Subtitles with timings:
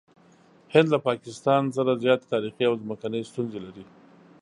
[0.73, 3.85] هند له پاکستان سره زیاتې تاریخي او ځمکني ستونزې لري.